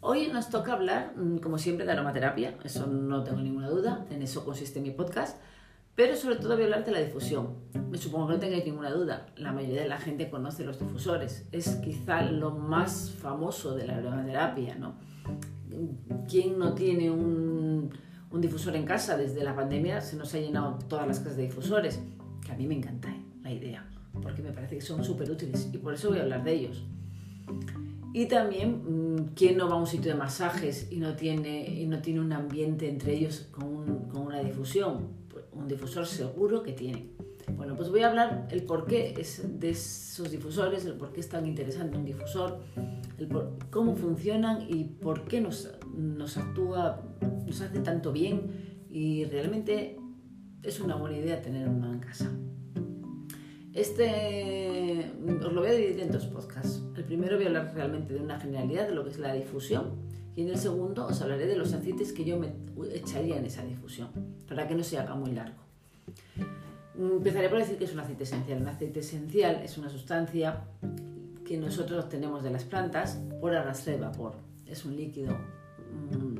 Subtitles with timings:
[0.00, 4.22] Hoy nos toca hablar, mm, como siempre, de aromaterapia, eso no tengo ninguna duda, en
[4.22, 5.38] eso consiste mi podcast,
[5.94, 7.48] pero sobre todo voy a hablar de la difusión.
[7.90, 11.46] Me supongo que no tengáis ninguna duda, la mayoría de la gente conoce los difusores,
[11.52, 14.94] es quizá lo más famoso de la aromaterapia, ¿no?
[16.28, 17.90] ¿Quién no tiene un,
[18.30, 19.18] un difusor en casa?
[19.18, 22.00] Desde la pandemia se nos ha llenado todas las casas de difusores,
[22.44, 23.22] que a mí me encanta ¿eh?
[23.42, 23.86] la idea,
[24.22, 26.84] porque me parece que son súper útiles y por eso voy a hablar de ellos.
[28.16, 31.86] Y también, mm, ¿quién no va a un sitio de masajes y no tiene, y
[31.86, 35.08] no tiene un ambiente entre ellos con, con una difusión?
[35.28, 37.10] Pues un difusor seguro que tiene.
[37.54, 41.44] Bueno, pues voy a hablar el porqué de esos difusores, el por qué es tan
[41.44, 42.60] interesante un difusor,
[43.18, 43.28] el
[43.70, 47.02] cómo funcionan y por qué nos, nos actúa,
[47.44, 50.00] nos hace tanto bien y realmente
[50.62, 52.32] es una buena idea tener uno en casa.
[53.76, 55.12] Este
[55.44, 56.82] os lo voy a dividir en dos podcasts.
[56.96, 59.90] El primero voy a hablar realmente de una generalidad de lo que es la difusión
[60.34, 62.54] y en el segundo os hablaré de los aceites que yo me
[62.94, 64.08] echaría en esa difusión
[64.48, 65.58] para que no se haga muy largo.
[66.98, 68.62] Empezaré por decir que es un aceite esencial.
[68.62, 70.64] Un aceite esencial es una sustancia
[71.44, 74.36] que nosotros obtenemos de las plantas por arrastre de vapor.
[74.66, 75.36] Es un líquido,
[76.12, 76.38] mm,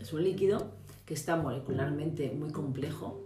[0.00, 0.70] es un líquido
[1.04, 3.25] que está molecularmente muy complejo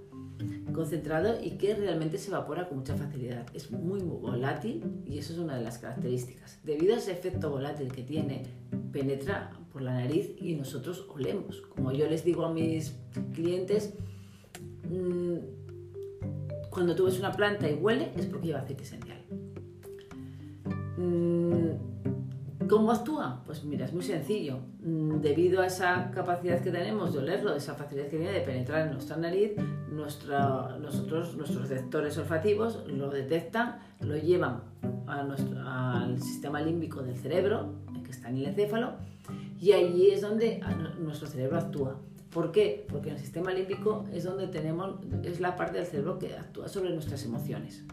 [0.72, 3.46] concentrado y que realmente se evapora con mucha facilidad.
[3.54, 6.58] Es muy, volátil y eso es una de las características.
[6.64, 8.44] Debido a ese efecto volátil que tiene,
[8.92, 11.62] penetra por la nariz y nosotros olemos.
[11.74, 12.94] Como yo les digo a mis
[13.34, 13.94] clientes,
[14.88, 15.36] mm,
[16.70, 19.18] cuando tú ves una planta y huele es porque lleva aceite esencial.
[20.96, 21.39] Mm,
[22.70, 23.42] ¿Cómo actúa?
[23.44, 24.60] Pues mira, es muy sencillo.
[24.80, 28.86] Mm, debido a esa capacidad que tenemos de olerlo, esa facilidad que tiene de penetrar
[28.86, 29.54] en nuestra nariz,
[29.90, 34.60] nosotros, nuestros receptores olfativos lo detectan, lo llevan
[35.08, 37.74] al sistema límbico del cerebro,
[38.04, 38.92] que está en el encéfalo,
[39.60, 40.60] y allí es donde
[41.00, 41.98] nuestro cerebro actúa.
[42.32, 42.86] ¿Por qué?
[42.88, 44.94] Porque en el sistema límbico es donde tenemos,
[45.24, 47.84] es la parte del cerebro que actúa sobre nuestras emociones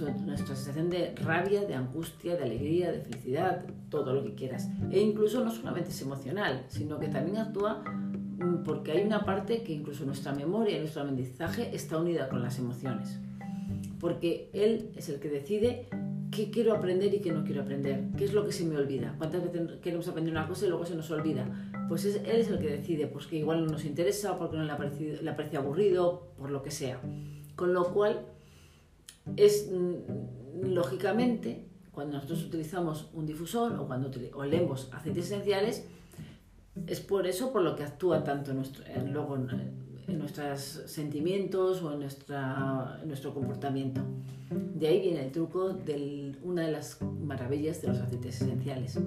[0.00, 4.68] nuestra sensación de rabia, de angustia, de alegría, de felicidad, todo lo que quieras.
[4.90, 9.62] E incluso no solamente es emocional, sino que también actúa mm, porque hay una parte
[9.62, 13.18] que incluso nuestra memoria y nuestro aprendizaje está unida con las emociones.
[13.98, 15.88] Porque él es el que decide
[16.30, 19.14] qué quiero aprender y qué no quiero aprender, qué es lo que se me olvida.
[19.18, 21.46] ¿Cuántas veces queremos aprender una cosa y luego se nos olvida?
[21.88, 24.64] Pues es, él es el que decide, pues que igual no nos interesa, porque no
[24.64, 27.00] le, parece, le parece aburrido, por lo que sea.
[27.56, 28.26] Con lo cual,
[29.36, 35.84] es mm, lógicamente cuando nosotros utilizamos un difusor o cuando olemos aceites esenciales,
[36.86, 42.00] es por eso por lo que actúa tanto nuestro, luego en, nuestros sentimientos o en,
[42.00, 44.00] nuestra, nuestro comportamiento.
[44.50, 48.98] De ahí viene el truco de una de las maravillas de los aceites esenciales.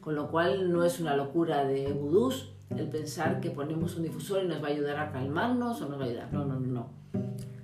[0.00, 4.44] Con lo cual no es una locura de vudús el pensar que ponemos un difusor
[4.44, 6.32] y nos va a ayudar a calmarnos o nos va a ayudar.
[6.32, 6.66] No, no, no.
[6.66, 6.90] no.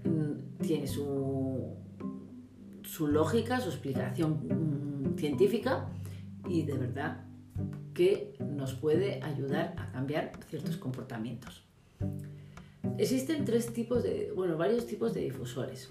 [0.05, 1.05] Mm, tiene su,
[2.97, 5.87] su lógica, su explicación mm, científica
[6.49, 7.27] y de verdad
[7.93, 11.62] que nos puede ayudar a cambiar ciertos comportamientos.
[12.97, 15.91] Existen tres tipos de, bueno, varios tipos de difusores.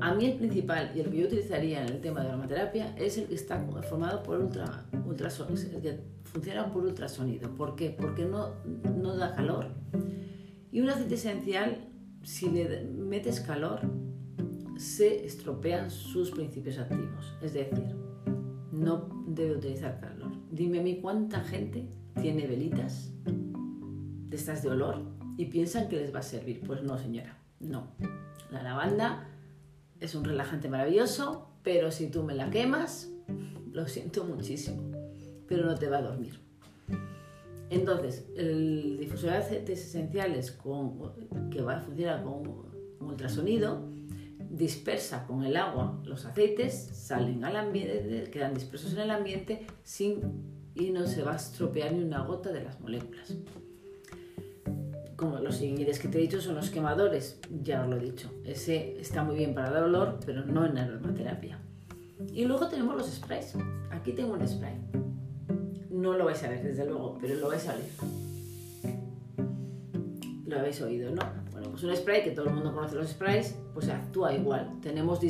[0.00, 2.96] A mí el principal y el que yo utilizaría en el tema de la aromaterapia
[2.96, 7.54] es el que está formado por ultra, ultrasonido, que funciona por ultrasonido.
[7.54, 7.90] ¿Por qué?
[7.90, 8.54] Porque no,
[8.96, 9.68] no da calor.
[10.72, 11.88] Y un aceite esencial,
[12.24, 13.80] si le metes calor,
[14.82, 17.34] se estropean sus principios activos.
[17.40, 17.94] Es decir,
[18.72, 20.32] no debe utilizar calor.
[20.50, 21.88] Dime a mí cuánta gente
[22.20, 25.02] tiene velitas de estas de olor
[25.36, 26.62] y piensan que les va a servir.
[26.66, 27.92] Pues no, señora, no.
[28.50, 29.28] La lavanda
[30.00, 33.08] es un relajante maravilloso, pero si tú me la quemas,
[33.70, 34.90] lo siento muchísimo,
[35.46, 36.40] pero no te va a dormir.
[37.70, 40.98] Entonces, el difusor de aceites esenciales con,
[41.50, 42.42] que va a funcionar con
[43.00, 43.88] ultrasonido
[44.52, 50.20] dispersa con el agua los aceites, salen al ambiente, quedan dispersos en el ambiente sin,
[50.74, 53.34] y no se va a estropear ni una gota de las moléculas.
[55.16, 58.30] Como los siguientes que te he dicho son los quemadores, ya os lo he dicho.
[58.44, 61.58] Ese está muy bien para dar olor, pero no en aromaterapia.
[62.32, 63.54] Y luego tenemos los sprays.
[63.90, 64.74] Aquí tengo un spray.
[65.90, 67.84] No lo vais a ver desde luego, pero lo vais a oír.
[70.46, 71.22] Lo habéis oído, ¿no?
[71.72, 74.78] Pues un spray, que todo el mundo conoce los sprays, pues actúa igual.
[74.82, 75.20] Tenemos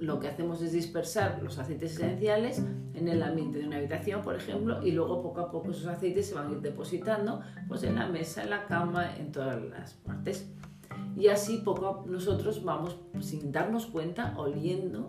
[0.00, 2.60] lo que hacemos es dispersar los aceites esenciales
[2.94, 6.26] en el ambiente de una habitación, por ejemplo, y luego poco a poco esos aceites
[6.26, 9.94] se van a ir depositando pues en la mesa, en la cama, en todas las
[9.94, 10.50] partes.
[11.16, 15.06] Y así poco a nosotros vamos, sin darnos cuenta, oliendo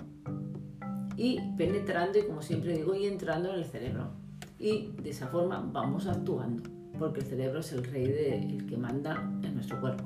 [1.17, 4.11] y penetrando y como siempre digo, y entrando en el cerebro.
[4.59, 6.69] Y de esa forma vamos actuando,
[6.99, 10.03] porque el cerebro es el rey de, el que manda en nuestro cuerpo.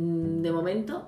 [0.00, 1.04] Mm, de momento,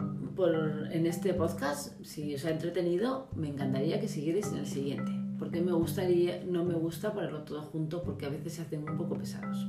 [0.91, 5.62] en este podcast, si os ha entretenido, me encantaría que siguierais en el siguiente, porque
[5.62, 9.17] me gustaría, no me gusta ponerlo todo junto porque a veces se hacen un poco
[9.17, 9.67] pesados.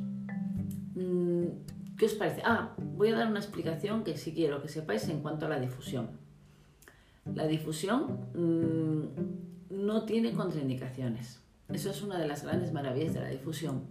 [0.95, 1.45] Mm,
[1.97, 2.41] ¿Qué os parece?
[2.43, 5.59] Ah, voy a dar una explicación que sí quiero que sepáis en cuanto a la
[5.61, 6.09] difusión.
[7.33, 11.39] La difusión mm, no tiene contraindicaciones.
[11.69, 13.83] Eso es una de las grandes maravillas de la difusión.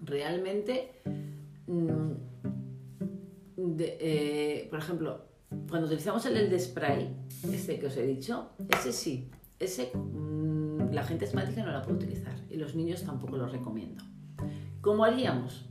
[0.00, 1.02] Realmente,
[3.78, 5.26] eh, por ejemplo,
[5.68, 7.16] cuando utilizamos el, el de spray,
[7.52, 11.98] este que os he dicho, ese sí, ese mm, la gente asmática no la puede
[11.98, 14.02] utilizar y los niños tampoco lo recomiendo.
[14.80, 15.66] ¿Cómo haríamos?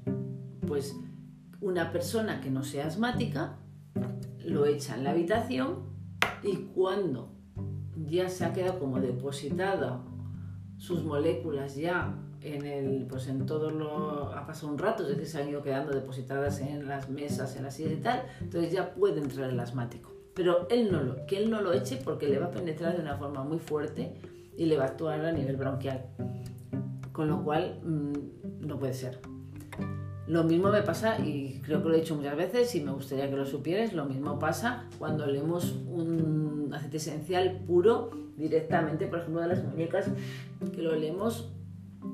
[0.68, 0.96] Pues
[1.62, 3.58] una persona que no sea asmática
[4.40, 5.86] lo echa en la habitación
[6.44, 7.32] y cuando
[8.08, 10.04] ya se ha quedado como depositada
[10.78, 15.28] sus moléculas ya en el, pues en todo lo, ha pasado un rato, es decir,
[15.28, 18.94] se han ido quedando depositadas en las mesas, en las sillas y tal, entonces ya
[18.94, 20.12] puede entrar el asmático.
[20.36, 23.02] Pero él no lo, que él no lo eche porque le va a penetrar de
[23.02, 24.14] una forma muy fuerte
[24.58, 26.06] y le va a actuar a nivel bronquial.
[27.12, 29.20] Con lo cual, mm, no puede ser.
[30.28, 33.30] Lo mismo me pasa, y creo que lo he dicho muchas veces y me gustaría
[33.30, 35.76] que lo supieras, lo mismo pasa cuando leemos
[36.76, 40.08] aceite esencial puro directamente, por ejemplo, de las muñecas,
[40.74, 41.52] que lo leemos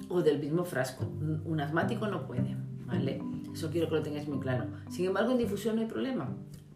[0.09, 1.05] o del mismo frasco.
[1.45, 2.55] Un asmático no puede,
[2.85, 3.21] ¿vale?
[3.53, 4.65] Eso quiero que lo tengáis muy claro.
[4.89, 6.29] Sin embargo, en difusión no hay problema,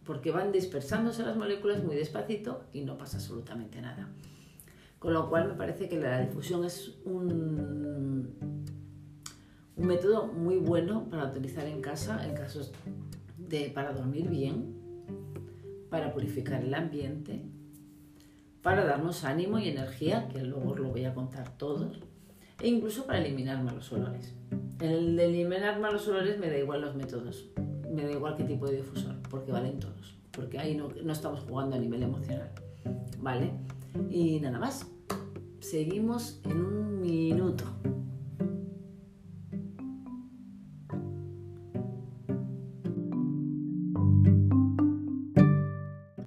[0.04, 4.08] porque van dispersándose las moléculas muy despacito y no pasa absolutamente nada.
[4.98, 8.28] Con lo cual me parece que la difusión es un,
[9.76, 12.72] un método muy bueno para utilizar en casa en casos
[13.36, 14.74] de para dormir bien,
[15.90, 17.42] para purificar el ambiente,
[18.66, 22.00] para darnos ánimo y energía, que luego os lo voy a contar todos,
[22.60, 24.34] e incluso para eliminar malos olores.
[24.80, 27.48] El de eliminar malos olores me da igual los métodos,
[27.94, 31.44] me da igual qué tipo de difusor, porque valen todos, porque ahí no, no estamos
[31.48, 32.50] jugando a nivel emocional.
[33.20, 33.52] ¿Vale?
[34.10, 34.84] Y nada más.
[35.60, 37.66] Seguimos en un minuto.